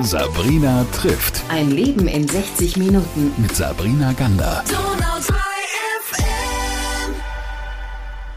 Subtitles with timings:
[0.00, 1.42] Sabrina trifft.
[1.48, 3.32] Ein Leben in 60 Minuten.
[3.36, 4.62] Mit Sabrina Gander.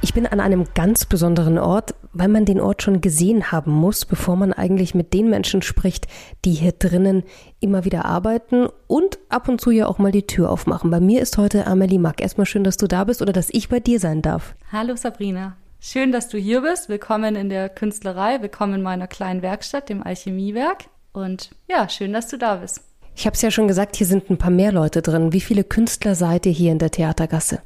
[0.02, 4.05] Ich bin an einem ganz besonderen Ort, weil man den Ort schon gesehen haben muss,
[4.05, 6.07] bevor man eigentlich mit den Menschen spricht,
[6.45, 7.23] die hier drinnen
[7.59, 10.89] immer wieder arbeiten und ab und zu ja auch mal die Tür aufmachen.
[10.89, 12.21] Bei mir ist heute Amelie Mack.
[12.21, 14.55] Erstmal schön, dass du da bist oder dass ich bei dir sein darf.
[14.71, 15.57] Hallo Sabrina.
[15.80, 16.89] Schön, dass du hier bist.
[16.89, 18.41] Willkommen in der Künstlerei.
[18.41, 20.86] Willkommen in meiner kleinen Werkstatt, dem Alchemiewerk.
[21.14, 22.81] Und ja, schön, dass du da bist.
[23.16, 25.34] Ich habe es ja schon gesagt, hier sind ein paar mehr Leute drin.
[25.34, 27.62] Wie viele Künstler seid ihr hier in der Theatergasse?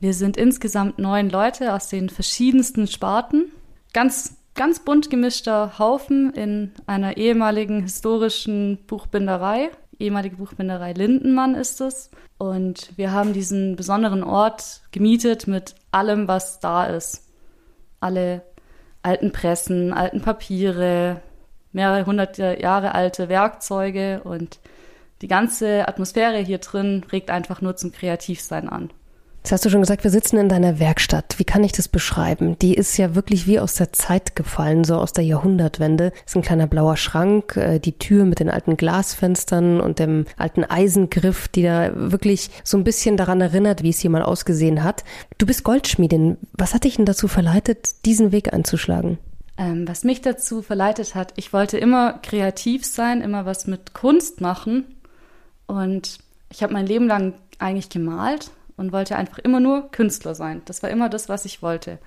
[0.00, 3.46] Wir sind insgesamt neun Leute aus den verschiedensten Sparten.
[3.92, 9.70] Ganz, ganz bunt gemischter Haufen in einer ehemaligen historischen Buchbinderei.
[9.98, 12.10] Ehemalige Buchbinderei Lindenmann ist es.
[12.36, 17.22] Und wir haben diesen besonderen Ort gemietet mit allem, was da ist.
[18.00, 18.42] Alle
[19.02, 21.22] alten Pressen, alten Papiere,
[21.74, 24.58] mehrere hundert Jahre alte Werkzeuge und
[25.22, 28.90] die ganze Atmosphäre hier drin regt einfach nur zum Kreativsein an.
[29.44, 31.34] Jetzt hast du schon gesagt, wir sitzen in deiner Werkstatt.
[31.36, 32.58] Wie kann ich das beschreiben?
[32.60, 36.12] Die ist ja wirklich wie aus der Zeit gefallen, so aus der Jahrhundertwende.
[36.12, 40.24] Das ist ein kleiner blauer Schrank, äh, die Tür mit den alten Glasfenstern und dem
[40.38, 44.82] alten Eisengriff, die da wirklich so ein bisschen daran erinnert, wie es hier mal ausgesehen
[44.82, 45.04] hat.
[45.36, 46.38] Du bist Goldschmiedin.
[46.54, 49.18] Was hat dich denn dazu verleitet, diesen Weg einzuschlagen?
[49.56, 54.40] Ähm, was mich dazu verleitet hat, ich wollte immer kreativ sein, immer was mit Kunst
[54.40, 54.84] machen.
[55.66, 56.18] Und
[56.50, 60.62] ich habe mein Leben lang eigentlich gemalt und wollte einfach immer nur Künstler sein.
[60.64, 61.98] Das war immer das, was ich wollte.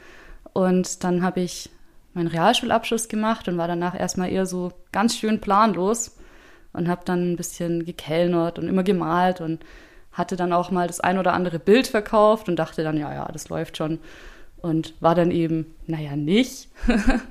[0.53, 1.69] Und dann habe ich
[2.13, 6.17] meinen Realschulabschluss gemacht und war danach erstmal eher so ganz schön planlos
[6.73, 9.63] und habe dann ein bisschen gekellnert und immer gemalt und
[10.11, 13.29] hatte dann auch mal das ein oder andere Bild verkauft und dachte dann, ja, ja,
[13.31, 13.99] das läuft schon.
[14.67, 16.67] Und war dann eben, naja, nicht.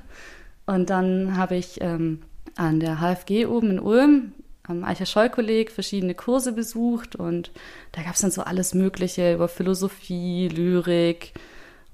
[0.65, 2.23] Und dann habe ich ähm,
[2.55, 7.51] an der HFG oben in Ulm am Eicher-Scholl-Kolleg verschiedene Kurse besucht und
[7.93, 11.31] da gab es dann so alles Mögliche über Philosophie, Lyrik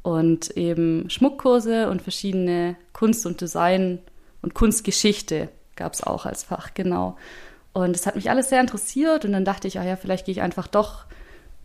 [0.01, 3.99] und eben Schmuckkurse und verschiedene Kunst und Design
[4.41, 7.15] und Kunstgeschichte gab es auch als Fach, genau.
[7.73, 10.33] Und es hat mich alles sehr interessiert und dann dachte ich, ah ja, vielleicht gehe
[10.33, 11.05] ich einfach doch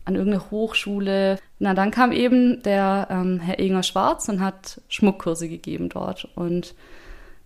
[0.09, 1.39] an irgendeine Hochschule.
[1.59, 6.75] Na, dann kam eben der ähm, Herr Inger Schwarz und hat Schmuckkurse gegeben dort und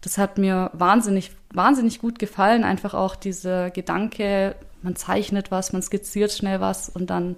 [0.02, 2.64] das hat mir wahnsinnig, wahnsinnig gut gefallen.
[2.64, 7.36] Einfach auch dieser Gedanke, man zeichnet was, man skizziert schnell was und dann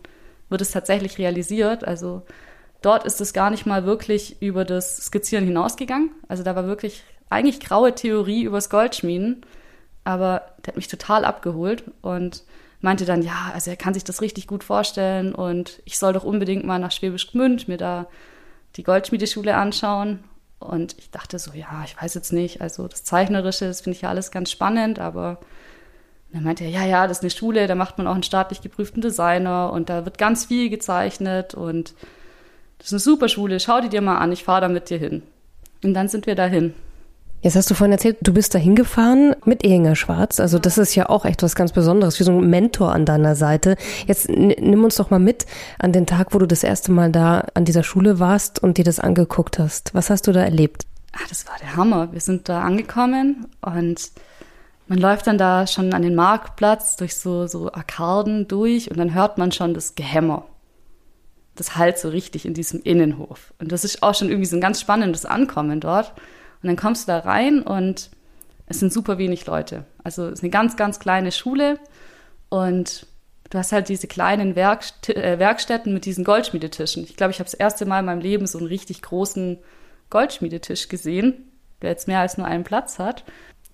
[0.48, 1.86] wird es tatsächlich realisiert.
[1.86, 2.22] Also
[2.80, 6.10] dort ist es gar nicht mal wirklich über das Skizzieren hinausgegangen.
[6.26, 9.44] Also da war wirklich eigentlich graue Theorie übers Goldschmieden,
[10.04, 12.44] aber der hat mich total abgeholt und
[12.84, 16.22] meinte dann, ja, also er kann sich das richtig gut vorstellen und ich soll doch
[16.22, 18.06] unbedingt mal nach Schwäbisch Gmünd mir da
[18.76, 20.22] die Goldschmiedeschule anschauen.
[20.60, 24.02] Und ich dachte so, ja, ich weiß jetzt nicht, also das Zeichnerische, das finde ich
[24.02, 25.40] ja alles ganz spannend, aber
[26.32, 28.60] dann meinte er, ja, ja, das ist eine Schule, da macht man auch einen staatlich
[28.60, 31.94] geprüften Designer und da wird ganz viel gezeichnet und
[32.78, 34.98] das ist eine super Schule, schau die dir mal an, ich fahre da mit dir
[34.98, 35.22] hin.
[35.82, 36.74] Und dann sind wir dahin.
[37.44, 40.40] Jetzt hast du vorhin erzählt, du bist da hingefahren mit Ehinger Schwarz.
[40.40, 43.36] Also das ist ja auch echt was ganz Besonderes, wie so ein Mentor an deiner
[43.36, 43.76] Seite.
[44.06, 45.44] Jetzt nimm uns doch mal mit
[45.78, 48.84] an den Tag, wo du das erste Mal da an dieser Schule warst und dir
[48.84, 49.92] das angeguckt hast.
[49.94, 50.86] Was hast du da erlebt?
[51.12, 52.10] Ach, das war der Hammer.
[52.12, 54.10] Wir sind da angekommen und
[54.88, 59.12] man läuft dann da schon an den Marktplatz durch so, so Arkaden durch und dann
[59.12, 60.46] hört man schon das Gehämmer.
[61.56, 63.52] Das halt so richtig in diesem Innenhof.
[63.58, 66.14] Und das ist auch schon irgendwie so ein ganz spannendes Ankommen dort.
[66.64, 68.08] Und dann kommst du da rein und
[68.64, 69.84] es sind super wenig Leute.
[70.02, 71.78] Also es ist eine ganz, ganz kleine Schule
[72.48, 73.06] und
[73.50, 77.04] du hast halt diese kleinen Werkst äh, Werkstätten mit diesen Goldschmiedetischen.
[77.04, 79.58] Ich glaube, ich habe das erste Mal in meinem Leben so einen richtig großen
[80.08, 83.24] Goldschmiedetisch gesehen, der jetzt mehr als nur einen Platz hat.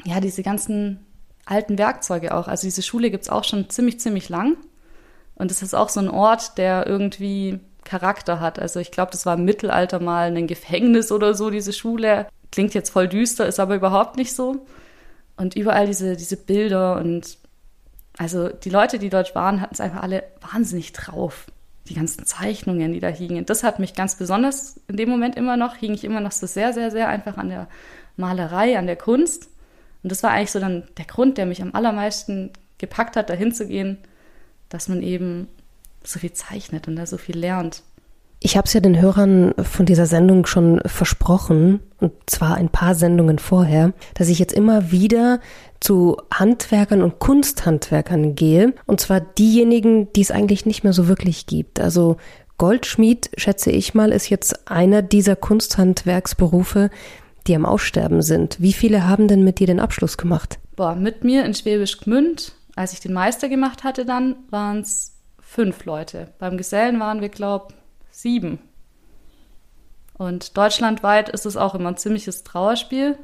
[0.04, 1.06] Ja, diese ganzen
[1.46, 2.48] alten Werkzeuge auch.
[2.48, 4.56] Also diese Schule gibt es auch schon ziemlich, ziemlich lang.
[5.36, 8.58] Und es ist auch so ein Ort, der irgendwie Charakter hat.
[8.58, 12.26] Also ich glaube, das war im Mittelalter mal ein Gefängnis oder so, diese Schule.
[12.52, 14.66] Klingt jetzt voll düster, ist aber überhaupt nicht so.
[15.36, 17.38] Und überall diese, diese Bilder und
[18.18, 21.46] also die Leute, die dort waren, hatten es einfach alle wahnsinnig drauf.
[21.88, 23.46] Die ganzen Zeichnungen, die da hingen.
[23.46, 26.46] Das hat mich ganz besonders in dem Moment immer noch, hing ich immer noch so
[26.46, 27.68] sehr, sehr, sehr einfach an der
[28.16, 29.48] Malerei, an der Kunst.
[30.02, 33.52] Und das war eigentlich so dann der Grund, der mich am allermeisten gepackt hat, dahin
[33.52, 33.98] zu gehen,
[34.68, 35.48] dass man eben
[36.04, 37.82] so viel zeichnet und da so viel lernt.
[38.42, 42.94] Ich habe es ja den Hörern von dieser Sendung schon versprochen, und zwar ein paar
[42.94, 45.40] Sendungen vorher, dass ich jetzt immer wieder
[45.78, 51.44] zu Handwerkern und Kunsthandwerkern gehe, und zwar diejenigen, die es eigentlich nicht mehr so wirklich
[51.44, 51.80] gibt.
[51.80, 52.16] Also
[52.56, 56.88] Goldschmied, schätze ich mal, ist jetzt einer dieser Kunsthandwerksberufe,
[57.46, 58.56] die am Aussterben sind.
[58.58, 60.58] Wie viele haben denn mit dir den Abschluss gemacht?
[60.76, 65.12] Boah, mit mir in Schwäbisch Gmünd, als ich den Meister gemacht hatte, dann waren es
[65.40, 66.28] fünf Leute.
[66.38, 67.74] Beim Gesellen waren wir, glaube
[68.22, 68.58] sieben.
[70.14, 73.16] Und deutschlandweit ist es auch immer ein ziemliches Trauerspiel.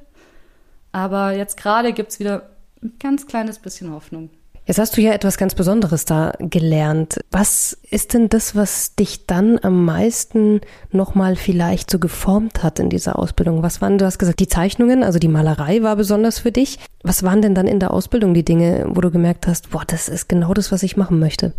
[0.93, 2.50] Aber jetzt gerade gibt es wieder
[2.82, 4.31] ein ganz kleines bisschen Hoffnung.
[4.64, 7.20] Jetzt hast du ja etwas ganz Besonderes da gelernt.
[7.31, 10.60] Was ist denn das, was dich dann am meisten
[10.90, 13.62] nochmal vielleicht so geformt hat in dieser Ausbildung?
[13.62, 16.81] Was waren, du hast gesagt, die Zeichnungen, also die Malerei war besonders für dich.
[17.04, 20.08] Was waren denn dann in der Ausbildung die Dinge, wo du gemerkt hast, boah, das
[20.08, 21.52] ist genau das, was ich machen möchte?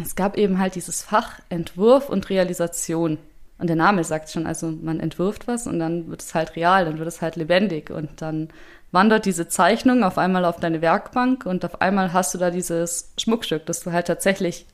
[0.00, 3.18] Es gab eben halt dieses Fach Entwurf und Realisation.
[3.58, 6.84] Und der Name sagt schon, also man entwirft was und dann wird es halt real,
[6.84, 8.48] dann wird es halt lebendig und dann
[8.90, 13.12] wandert diese Zeichnung auf einmal auf deine Werkbank und auf einmal hast du da dieses
[13.18, 14.66] Schmuckstück, das du halt tatsächlich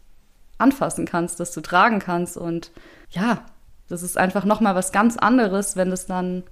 [0.57, 2.71] anfassen kannst, das du tragen kannst und
[3.11, 3.45] ja,
[3.89, 6.43] das ist einfach nochmal was ganz anderes, wenn das dann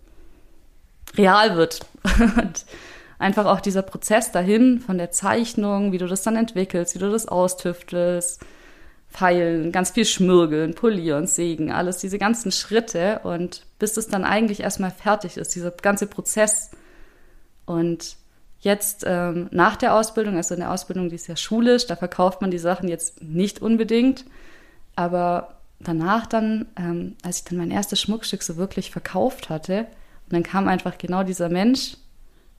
[1.17, 1.87] real wird.
[2.37, 2.65] und
[3.19, 7.11] einfach auch dieser Prozess dahin von der Zeichnung, wie du das dann entwickelst, wie du
[7.11, 8.45] das austüftelst,
[9.17, 14.61] feilen, ganz viel schmürgeln, polieren, sägen, alles diese ganzen Schritte und bis es dann eigentlich
[14.61, 16.71] erstmal fertig ist, dieser ganze Prozess
[17.65, 18.17] und
[18.61, 22.43] jetzt ähm, nach der Ausbildung, also in der Ausbildung, die ist ja schulisch, da verkauft
[22.43, 24.25] man die Sachen jetzt nicht unbedingt.
[24.97, 29.87] Aber danach dann, ähm, als ich dann mein erstes Schmuckstück so wirklich verkauft hatte,
[30.27, 31.97] und dann kam einfach genau dieser Mensch,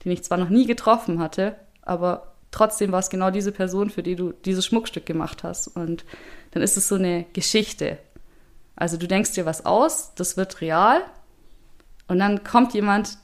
[0.04, 4.02] den ich zwar noch nie getroffen hatte, aber trotzdem war es genau diese Person, für
[4.02, 5.68] die du dieses Schmuckstück gemacht hast.
[5.68, 6.04] Und
[6.50, 7.98] dann ist es so eine Geschichte.
[8.76, 11.02] Also du denkst dir was aus, das wird real.
[12.06, 13.18] Und dann kommt jemand,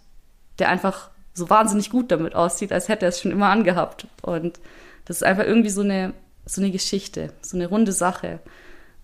[0.58, 4.06] der einfach so wahnsinnig gut damit aussieht, als hätte er es schon immer angehabt.
[4.22, 4.60] Und
[5.04, 6.14] das ist einfach irgendwie so eine,
[6.46, 8.40] so eine Geschichte, so eine runde Sache.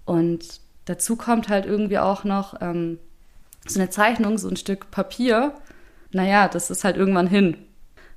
[0.04, 2.98] Und dazu kommt halt irgendwie auch noch ähm,
[3.66, 5.54] so eine Zeichnung, so ein Stück Papier.
[6.12, 7.56] Naja, das ist halt irgendwann hin.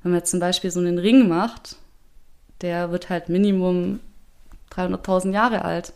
[0.02, 1.78] Wenn man jetzt zum Beispiel so einen Ring macht,
[2.62, 4.00] der wird halt Minimum
[4.76, 5.94] 300.000 Jahre alt.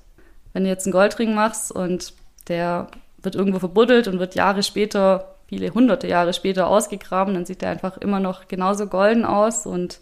[0.53, 2.13] Wenn du jetzt einen Goldring machst und
[2.47, 2.87] der
[3.21, 7.71] wird irgendwo verbuddelt und wird Jahre später viele hunderte Jahre später ausgegraben, dann sieht er
[7.71, 9.99] einfach immer noch genauso golden aus und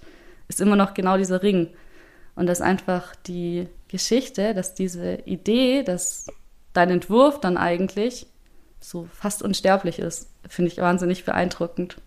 [0.48, 1.70] ist immer noch genau dieser Ring.
[2.36, 6.28] Und das ist einfach die Geschichte, dass diese Idee, dass
[6.74, 8.28] dein Entwurf dann eigentlich
[8.80, 11.98] so fast unsterblich ist, finde ich wahnsinnig beeindruckend.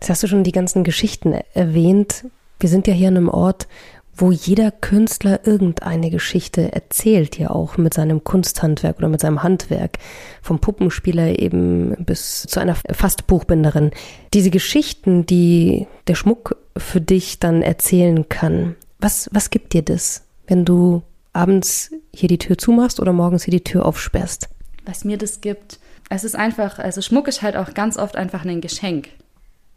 [0.00, 2.24] Jetzt hast du schon die ganzen Geschichten erwähnt.
[2.60, 3.68] Wir sind ja hier an einem Ort,
[4.20, 9.98] wo jeder Künstler irgendeine Geschichte erzählt, ja auch mit seinem Kunsthandwerk oder mit seinem Handwerk,
[10.42, 13.92] vom Puppenspieler eben bis zu einer fast Buchbinderin.
[14.34, 20.24] Diese Geschichten, die der Schmuck für dich dann erzählen kann, was, was gibt dir das,
[20.48, 24.48] wenn du abends hier die Tür zumachst oder morgens hier die Tür aufsperrst?
[24.84, 25.78] Was mir das gibt,
[26.10, 29.08] es ist einfach, also Schmuck ist halt auch ganz oft einfach ein Geschenk.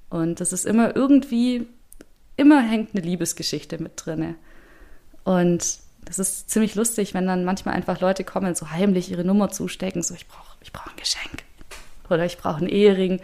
[0.09, 1.67] Und das ist immer irgendwie
[2.41, 4.35] immer hängt eine Liebesgeschichte mit drinne.
[5.23, 9.49] Und das ist ziemlich lustig, wenn dann manchmal einfach Leute kommen, so heimlich ihre Nummer
[9.49, 11.43] zustecken, so ich brauche ich brauch ein Geschenk
[12.09, 13.21] oder ich brauche einen Ehering.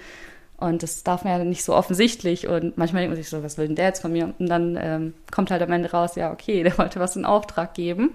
[0.57, 2.47] Und das darf man ja nicht so offensichtlich.
[2.47, 4.33] Und manchmal denkt man sich so, was will denn der jetzt von mir?
[4.39, 7.73] Und dann ähm, kommt halt am Ende raus, ja, okay, der wollte was in Auftrag
[7.73, 8.11] geben.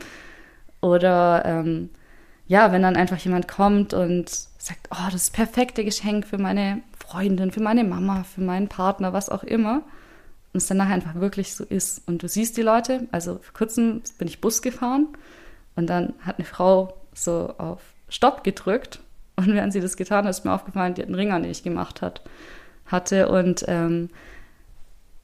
[0.80, 1.90] Oder ähm,
[2.48, 4.28] ja, wenn dann einfach jemand kommt und
[4.58, 9.28] sagt, oh, das perfekte Geschenk für meine Freundin, für meine Mama, für meinen Partner, was
[9.28, 9.82] auch immer
[10.52, 12.06] und es dann nachher einfach wirklich so ist.
[12.06, 15.08] Und du siehst die Leute, also vor kurzem bin ich Bus gefahren
[15.76, 19.00] und dann hat eine Frau so auf Stopp gedrückt
[19.36, 21.50] und während sie das getan hat, ist mir aufgefallen, die hat einen Ring an, den
[21.50, 22.22] ich gemacht hat,
[22.86, 24.10] hatte und ähm,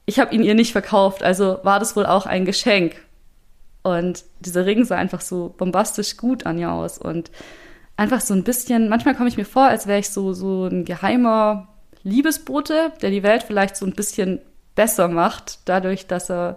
[0.06, 2.96] ich habe ihn ihr nicht verkauft, also war das wohl auch ein Geschenk.
[3.82, 7.30] Und dieser Ring sah einfach so bombastisch gut an ihr aus und
[7.96, 10.84] einfach so ein bisschen, manchmal komme ich mir vor, als wäre ich so, so ein
[10.84, 11.68] geheimer
[12.02, 14.40] Liebesbote, der die Welt vielleicht so ein bisschen
[14.78, 16.56] besser macht, dadurch, dass er,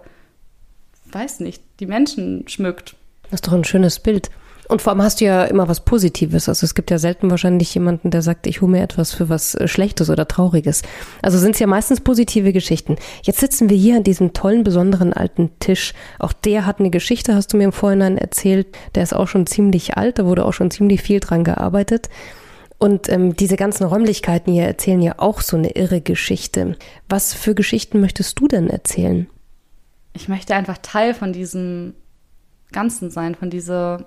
[1.10, 2.94] weiß nicht, die Menschen schmückt.
[3.24, 4.30] Das ist doch ein schönes Bild.
[4.68, 6.48] Und vor allem hast du ja immer was Positives.
[6.48, 9.56] Also es gibt ja selten wahrscheinlich jemanden, der sagt, ich hole mir etwas für was
[9.56, 10.82] äh, Schlechtes oder Trauriges.
[11.20, 12.94] Also sind es ja meistens positive Geschichten.
[13.24, 15.92] Jetzt sitzen wir hier an diesem tollen, besonderen alten Tisch.
[16.20, 18.68] Auch der hat eine Geschichte, hast du mir im Vorhinein erzählt.
[18.94, 22.08] Der ist auch schon ziemlich alt, da wurde auch schon ziemlich viel dran gearbeitet.
[22.82, 26.76] Und ähm, diese ganzen Räumlichkeiten hier erzählen ja auch so eine irre Geschichte.
[27.08, 29.30] Was für Geschichten möchtest du denn erzählen?
[30.14, 31.94] Ich möchte einfach Teil von diesem
[32.72, 34.06] Ganzen sein, von dieser,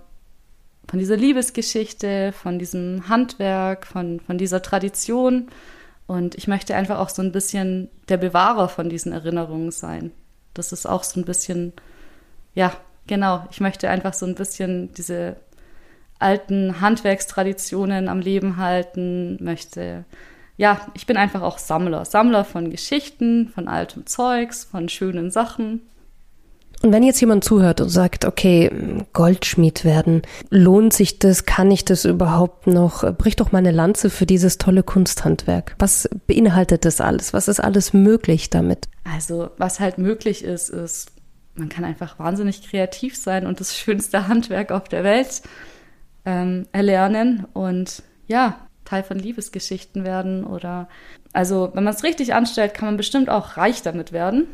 [0.90, 5.48] von dieser Liebesgeschichte, von diesem Handwerk, von, von dieser Tradition.
[6.06, 10.12] Und ich möchte einfach auch so ein bisschen der Bewahrer von diesen Erinnerungen sein.
[10.54, 11.72] Das ist auch so ein bisschen,
[12.56, 12.74] ja,
[13.08, 13.48] genau.
[13.52, 15.38] Ich möchte einfach so ein bisschen diese
[16.26, 20.06] alten Handwerkstraditionen am Leben halten, möchte
[20.58, 22.06] ja, ich bin einfach auch Sammler.
[22.06, 25.82] Sammler von Geschichten, von altem Zeugs, von schönen Sachen.
[26.82, 28.72] Und wenn jetzt jemand zuhört und sagt, okay,
[29.14, 31.46] Goldschmied werden, lohnt sich das?
[31.46, 33.12] Kann ich das überhaupt noch?
[33.18, 35.76] Brich doch mal eine Lanze für dieses tolle Kunsthandwerk.
[35.80, 37.34] Was beinhaltet das alles?
[37.34, 38.88] Was ist alles möglich damit?
[39.04, 41.12] Also, was halt möglich ist, ist,
[41.56, 45.42] man kann einfach wahnsinnig kreativ sein und das schönste Handwerk auf der Welt
[46.26, 50.88] ähm, erlernen und ja, Teil von Liebesgeschichten werden oder
[51.34, 54.48] also wenn man es richtig anstellt, kann man bestimmt auch reich damit werden.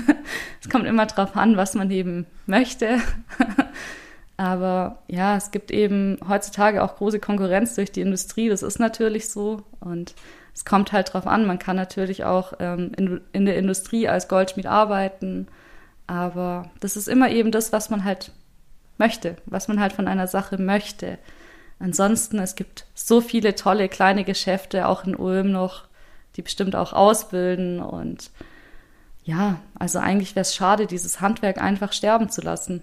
[0.62, 2.98] es kommt immer drauf an, was man eben möchte.
[4.36, 8.48] Aber ja, es gibt eben heutzutage auch große Konkurrenz durch die Industrie.
[8.48, 9.64] Das ist natürlich so.
[9.80, 10.14] Und
[10.54, 11.46] es kommt halt drauf an.
[11.46, 15.48] Man kann natürlich auch ähm, in, in der Industrie als Goldschmied arbeiten.
[16.06, 18.32] Aber das ist immer eben das, was man halt
[19.00, 21.18] möchte, was man halt von einer Sache möchte.
[21.80, 25.86] Ansonsten, es gibt so viele tolle kleine Geschäfte, auch in Ulm noch,
[26.36, 27.80] die bestimmt auch ausbilden.
[27.80, 28.30] Und
[29.24, 32.82] ja, also eigentlich wäre es schade, dieses Handwerk einfach sterben zu lassen.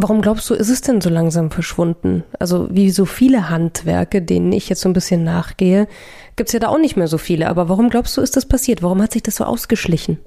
[0.00, 2.22] Warum glaubst du, ist es denn so langsam verschwunden?
[2.38, 5.88] Also wie so viele Handwerke, denen ich jetzt so ein bisschen nachgehe,
[6.36, 7.48] gibt es ja da auch nicht mehr so viele.
[7.48, 8.80] Aber warum glaubst du, ist das passiert?
[8.80, 10.18] Warum hat sich das so ausgeschlichen?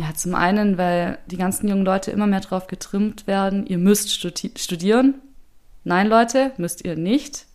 [0.00, 4.12] Ja, zum einen, weil die ganzen jungen Leute immer mehr darauf getrimmt werden, ihr müsst
[4.12, 5.14] studi studieren,
[5.88, 7.46] Nein, Leute, müsst ihr nicht.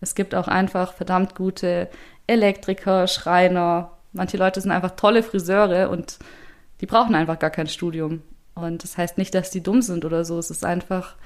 [0.00, 1.90] Es gibt auch einfach verdammt gute
[2.26, 3.90] Elektriker, Schreiner.
[4.14, 6.18] Manche Leute sind einfach tolle Friseure und
[6.80, 8.22] die brauchen einfach gar kein Studium.
[8.54, 10.38] Und das heißt nicht, dass die dumm sind oder so.
[10.38, 11.16] Es ist einfach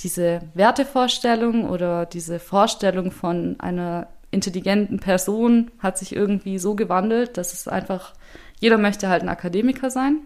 [0.00, 7.52] diese Wertevorstellung oder diese Vorstellung von einer intelligenten Person hat sich irgendwie so gewandelt, dass
[7.52, 8.14] es einfach,
[8.60, 10.20] jeder möchte halt ein Akademiker sein.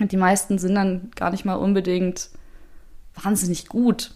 [0.00, 2.28] Und die meisten sind dann gar nicht mal unbedingt
[3.14, 4.12] wahnsinnig gut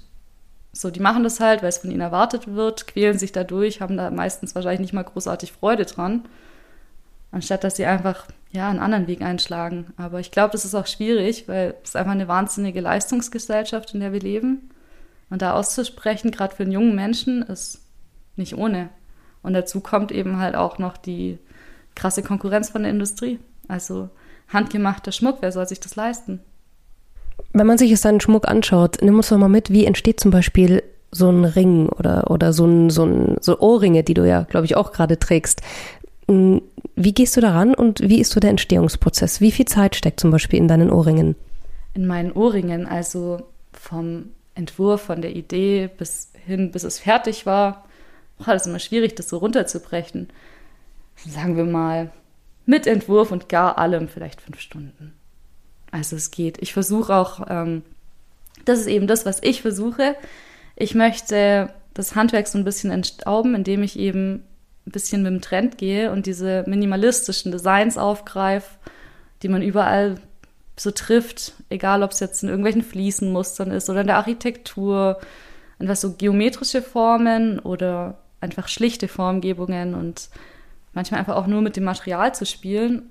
[0.73, 3.97] so, die machen das halt, weil es von ihnen erwartet wird, quälen sich dadurch, haben
[3.97, 6.23] da meistens wahrscheinlich nicht mal großartig Freude dran,
[7.33, 9.93] anstatt dass sie einfach ja einen anderen Weg einschlagen.
[9.97, 14.01] Aber ich glaube, das ist auch schwierig, weil es ist einfach eine wahnsinnige Leistungsgesellschaft, in
[14.01, 14.71] der wir leben.
[15.29, 17.81] Und da auszusprechen, gerade für einen jungen Menschen, ist
[18.37, 18.91] nicht ohne.
[19.43, 21.39] Und dazu kommt eben halt auch noch die
[22.01, 23.39] krasse Konkurrenz von der Industrie.
[23.69, 24.09] Also
[24.49, 26.41] handgemachter Schmuck, wer soll sich das leisten?
[27.53, 30.31] Wenn man sich jetzt deinen Schmuck anschaut, nimm uns doch mal mit, wie entsteht zum
[30.31, 34.43] Beispiel so ein Ring oder, oder so ein, so ein, so Ohrringe, die du ja,
[34.43, 35.61] glaube ich, auch gerade trägst.
[36.29, 36.63] Hm,
[36.97, 39.41] wie gehst du daran und wie ist so der Entstehungsprozess?
[39.41, 41.37] Wie viel Zeit steckt zum Beispiel in deinen Ohrringen?
[41.95, 43.43] In meinen Ohrringen, also
[43.73, 47.85] vom Entwurf, von der Idee bis hin, bis es fertig war,
[48.39, 50.29] war es immer schwierig, das so runterzubrechen.
[51.27, 52.11] Sagen wir mal,
[52.67, 55.15] mit Entwurf und gar allem vielleicht fünf Stunden.
[55.91, 56.59] Also es geht.
[56.61, 57.83] Ich versuche auch, ähm,
[58.65, 60.15] das ist eben das, was ich versuche.
[60.77, 64.45] Ich möchte das Handwerk so ein bisschen entstauben, indem ich eben
[64.87, 68.79] ein bisschen mit dem Trend gehe und diese minimalistischen Designs aufgreife,
[69.43, 70.21] die man überall
[70.77, 75.21] so trifft, egal ob es jetzt in irgendwelchen Fliesenmustern ist oder in der Architektur,
[75.79, 80.31] einfach so geometrische Formen oder einfach schlichte Formgebungen und
[80.93, 83.11] manchmal einfach auch nur mit dem Material zu spielen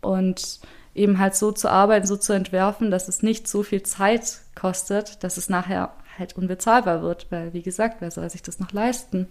[0.00, 0.60] und
[0.94, 5.22] eben halt so zu arbeiten, so zu entwerfen, dass es nicht so viel Zeit kostet,
[5.22, 9.28] dass es nachher halt unbezahlbar wird, weil wie gesagt, wer soll sich das noch leisten?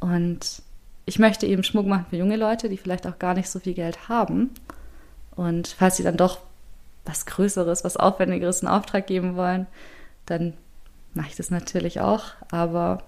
[0.00, 0.62] Und
[1.04, 3.74] ich möchte eben Schmuck machen für junge Leute, die vielleicht auch gar nicht so viel
[3.74, 4.50] Geld haben.
[5.36, 6.40] Und falls sie dann doch
[7.04, 9.66] was Größeres, was Aufwendigeres in Auftrag geben wollen,
[10.26, 10.54] dann
[11.14, 12.24] mache ich das natürlich auch.
[12.50, 13.02] Aber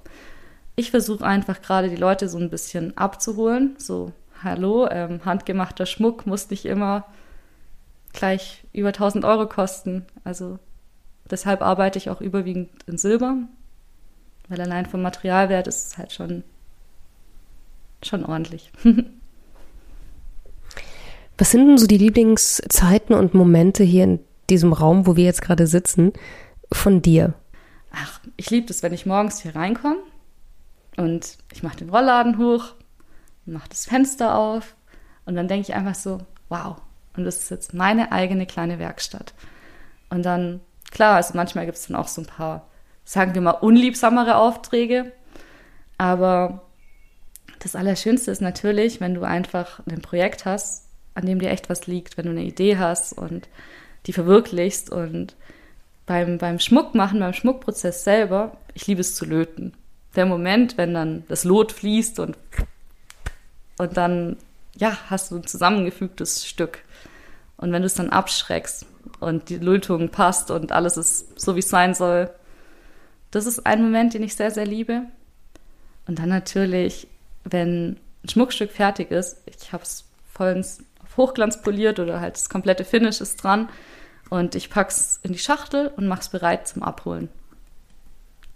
[0.81, 3.77] ich versuche einfach gerade die Leute so ein bisschen abzuholen.
[3.79, 7.05] So, hallo, ähm, handgemachter Schmuck muss nicht immer
[8.13, 10.07] gleich über 1000 Euro kosten.
[10.25, 10.59] Also
[11.31, 13.37] deshalb arbeite ich auch überwiegend in Silber,
[14.49, 16.43] weil allein vom Materialwert ist es halt schon,
[18.03, 18.73] schon ordentlich.
[21.39, 25.43] Was sind denn so die Lieblingszeiten und Momente hier in diesem Raum, wo wir jetzt
[25.43, 26.13] gerade sitzen,
[26.73, 27.35] von dir?
[27.93, 30.01] Ach, ich liebe es, wenn ich morgens hier reinkomme
[31.01, 32.75] und ich mache den Rollladen hoch,
[33.47, 34.77] mache das Fenster auf
[35.25, 36.77] und dann denke ich einfach so, wow,
[37.17, 39.35] und das ist jetzt meine eigene kleine Werkstatt.
[40.11, 42.69] Und dann, klar, also manchmal gibt es dann auch so ein paar,
[43.05, 45.13] sagen wir mal, unliebsamere Aufträge.
[45.99, 46.63] Aber
[47.61, 51.87] das Allerschönste ist natürlich, wenn du einfach ein Projekt hast, an dem dir echt was
[51.87, 53.49] liegt, wenn du eine Idee hast und
[54.07, 54.91] die verwirklichst.
[54.91, 55.37] Und
[56.07, 59.75] beim, beim Schmuckmachen, beim Schmuckprozess selber, ich liebe es zu löten.
[60.17, 62.37] Der Moment, wenn dann das Lot fließt und,
[63.79, 64.37] und dann,
[64.77, 66.81] ja, hast du ein zusammengefügtes Stück.
[67.57, 68.87] Und wenn du es dann abschreckst
[69.21, 72.31] und die Lötung passt und alles ist so, wie es sein soll,
[73.31, 75.03] das ist ein Moment, den ich sehr, sehr liebe.
[76.07, 77.07] Und dann natürlich,
[77.45, 80.83] wenn ein Schmuckstück fertig ist, ich habe es voll ins
[81.17, 83.69] Hochglanz poliert oder halt das komplette Finish ist dran
[84.31, 87.29] und ich pack's in die Schachtel und mach's bereit zum Abholen.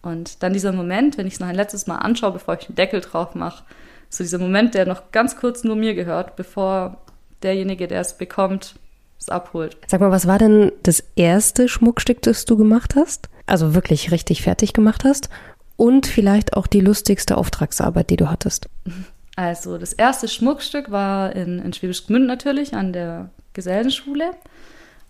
[0.05, 2.75] Und dann dieser Moment, wenn ich es noch ein letztes Mal anschaue, bevor ich den
[2.75, 3.65] Deckel drauf mache,
[4.11, 6.99] so dieser Moment, der noch ganz kurz nur mir gehört, bevor
[7.43, 8.77] derjenige, der es bekommt,
[9.19, 9.77] es abholt.
[9.87, 13.29] Sag mal, was war denn das erste Schmuckstück, das du gemacht hast?
[13.47, 15.31] Also wirklich richtig fertig gemacht hast?
[15.77, 18.69] Und vielleicht auch die lustigste Auftragsarbeit, die du hattest?
[19.37, 24.31] Also das erste Schmuckstück war in, in Schwäbisch Gmünd natürlich an der Gesellenschule.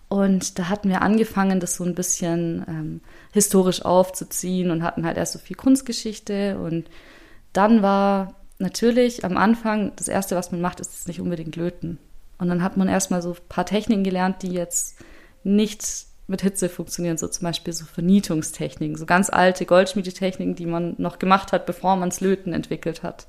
[0.07, 3.01] Und da hatten wir angefangen, das so ein bisschen ähm,
[3.33, 6.59] historisch aufzuziehen und hatten halt erst so viel Kunstgeschichte.
[6.59, 6.89] Und
[7.53, 11.97] dann war natürlich am Anfang das Erste, was man macht, ist nicht unbedingt löten.
[12.37, 14.99] Und dann hat man erstmal so ein paar Techniken gelernt, die jetzt
[15.43, 20.95] nicht mit Hitze funktionieren, so zum Beispiel so Vernietungstechniken, so ganz alte Goldschmiedetechniken, die man
[20.97, 23.27] noch gemacht hat, bevor man das Löten entwickelt hat.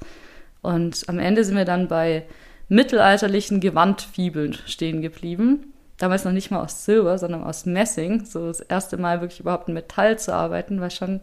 [0.63, 2.25] Und am Ende sind wir dann bei
[2.69, 5.73] mittelalterlichen Gewandfibeln stehen geblieben.
[5.99, 8.25] Damals noch nicht mal aus Silber, sondern aus Messing.
[8.25, 11.21] So das erste Mal wirklich überhaupt ein Metall zu arbeiten, war schon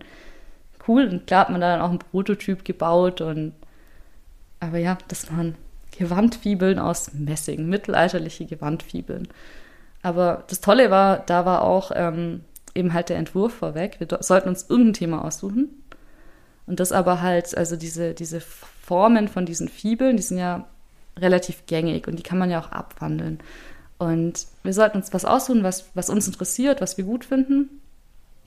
[0.87, 1.07] cool.
[1.07, 3.53] Und klar hat man da dann auch einen Prototyp gebaut und
[4.59, 5.55] aber ja, das waren
[5.97, 9.27] Gewandfibeln aus Messing, mittelalterliche Gewandfibeln.
[10.01, 12.41] Aber das Tolle war, da war auch ähm,
[12.73, 13.99] eben halt der Entwurf vorweg.
[13.99, 15.69] Wir sollten uns irgendein Thema aussuchen.
[16.65, 20.65] Und das aber halt, also diese, diese Formen von diesen Fibeln, die sind ja
[21.17, 23.39] relativ gängig und die kann man ja auch abwandeln.
[23.97, 27.81] Und wir sollten uns was aussuchen, was, was uns interessiert, was wir gut finden.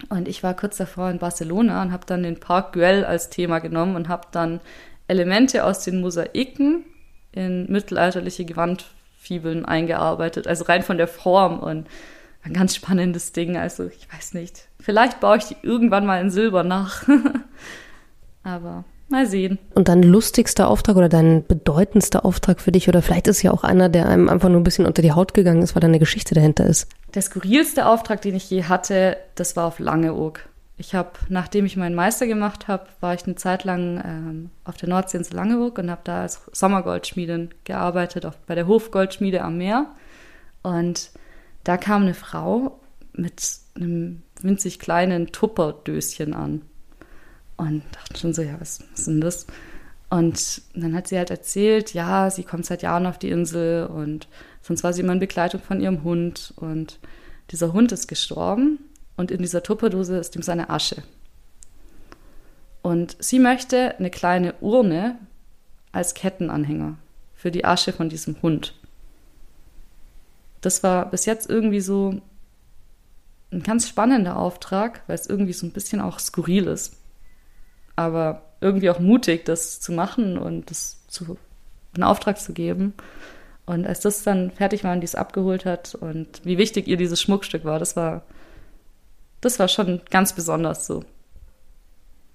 [0.08, 3.60] Und ich war kurz davor in Barcelona und habe dann den Park Güell als Thema
[3.60, 4.60] genommen und habe dann
[5.08, 6.84] Elemente aus den Mosaiken
[7.32, 11.86] in mittelalterliche Gewandfibeln eingearbeitet, also rein von der Form und
[12.42, 13.56] ein ganz spannendes Ding.
[13.56, 17.04] Also ich weiß nicht, vielleicht baue ich die irgendwann mal in Silber nach,
[18.42, 19.58] aber mal sehen.
[19.74, 23.64] Und dein lustigster Auftrag oder dein bedeutendster Auftrag für dich oder vielleicht ist ja auch
[23.64, 25.98] einer, der einem einfach nur ein bisschen unter die Haut gegangen ist, weil da eine
[25.98, 26.88] Geschichte dahinter ist.
[27.14, 30.40] Der skurrilste Auftrag, den ich je hatte, das war auf Langeoog.
[30.78, 34.76] Ich habe, nachdem ich meinen Meister gemacht habe, war ich eine Zeit lang ähm, auf
[34.76, 39.86] der Nordseeinsel Langeoog und habe da als Sommergoldschmiedin gearbeitet, auf, bei der Hofgoldschmiede am Meer.
[40.62, 41.10] Und
[41.64, 42.78] da kam eine Frau
[43.14, 43.40] mit
[43.74, 46.62] einem winzig kleinen Tupperdöschen an.
[47.56, 49.46] Und dachte schon so, ja, was, was ist denn das?
[50.08, 54.28] Und dann hat sie halt erzählt, ja, sie kommt seit Jahren auf die Insel und
[54.62, 56.54] sonst war sie immer in Begleitung von ihrem Hund.
[56.56, 57.00] Und
[57.50, 58.78] dieser Hund ist gestorben
[59.16, 61.02] und in dieser Tupperdose ist ihm seine Asche.
[62.82, 65.18] Und sie möchte eine kleine Urne
[65.90, 66.96] als Kettenanhänger
[67.34, 68.74] für die Asche von diesem Hund.
[70.60, 72.20] Das war bis jetzt irgendwie so
[73.50, 76.95] ein ganz spannender Auftrag, weil es irgendwie so ein bisschen auch skurril ist.
[77.96, 81.36] Aber irgendwie auch mutig, das zu machen und das zu,
[81.94, 82.94] einen Auftrag zu geben.
[83.64, 86.96] Und als das dann fertig war und die es abgeholt hat und wie wichtig ihr
[86.96, 88.22] dieses Schmuckstück war, das war
[89.40, 91.04] das war schon ganz besonders so.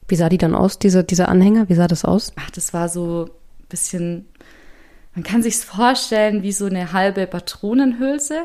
[0.08, 1.70] Wie sah die dann aus, diese, dieser Anhänger?
[1.70, 2.34] Wie sah das aus?
[2.36, 3.26] Ach, das war so
[3.60, 4.28] ein bisschen,
[5.16, 8.44] man kann sich's vorstellen wie so eine halbe Patronenhülse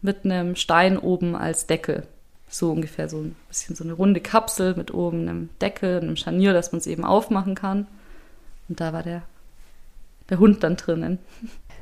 [0.00, 2.06] mit einem Stein oben als Deckel.
[2.52, 6.52] So ungefähr so ein bisschen so eine runde Kapsel mit oben einem Deckel, einem Scharnier,
[6.52, 7.86] dass man es eben aufmachen kann.
[8.68, 9.22] Und da war der,
[10.28, 11.18] der Hund dann drinnen.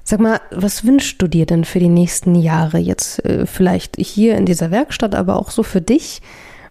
[0.05, 4.37] Sag mal, was wünschst du dir denn für die nächsten Jahre jetzt äh, vielleicht hier
[4.37, 6.23] in dieser Werkstatt, aber auch so für dich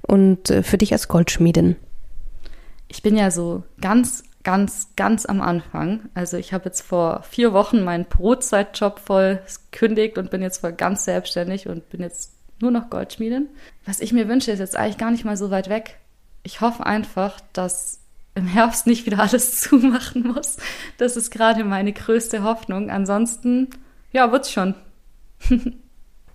[0.01, 1.75] und äh, für dich als Goldschmiedin?
[2.87, 6.09] Ich bin ja so ganz, ganz, ganz am Anfang.
[6.13, 10.71] Also ich habe jetzt vor vier Wochen meinen Brotzeitjob voll gekündigt und bin jetzt voll
[10.71, 13.47] ganz selbstständig und bin jetzt nur noch Goldschmiedin.
[13.85, 15.97] Was ich mir wünsche, ist jetzt eigentlich gar nicht mal so weit weg.
[16.43, 17.99] Ich hoffe einfach, dass
[18.35, 20.57] im Herbst nicht wieder alles zumachen muss.
[20.97, 22.89] Das ist gerade meine größte Hoffnung.
[22.89, 23.69] Ansonsten,
[24.11, 24.75] ja, wird's schon.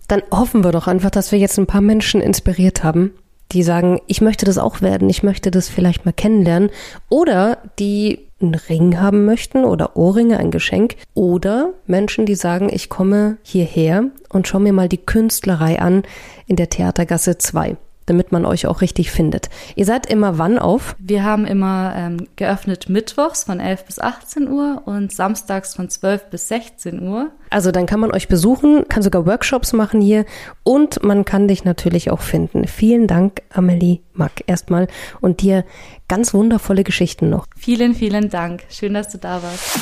[0.07, 3.11] Dann hoffen wir doch einfach, dass wir jetzt ein paar Menschen inspiriert haben,
[3.51, 6.69] die sagen, ich möchte das auch werden, ich möchte das vielleicht mal kennenlernen.
[7.09, 10.95] Oder die einen Ring haben möchten oder Ohrringe, ein Geschenk.
[11.13, 16.03] Oder Menschen, die sagen, ich komme hierher und schau mir mal die Künstlerei an
[16.47, 19.49] in der Theatergasse 2 damit man euch auch richtig findet.
[19.75, 20.95] Ihr seid immer wann auf?
[20.99, 26.29] Wir haben immer ähm, geöffnet mittwochs von 11 bis 18 Uhr und samstags von 12
[26.29, 27.31] bis 16 Uhr.
[27.49, 30.25] Also dann kann man euch besuchen, kann sogar Workshops machen hier
[30.63, 32.67] und man kann dich natürlich auch finden.
[32.67, 34.87] Vielen Dank, Amelie Mack, erstmal
[35.21, 35.65] und dir
[36.07, 37.47] ganz wundervolle Geschichten noch.
[37.57, 38.63] Vielen, vielen Dank.
[38.69, 39.79] Schön, dass du da warst.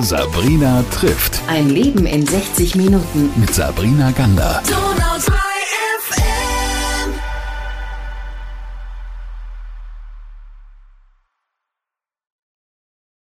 [0.00, 1.40] Sabrina trifft.
[1.48, 3.30] Ein Leben in 60 Minuten.
[3.36, 4.62] Mit Sabrina Gander.
[4.68, 5.27] Donau.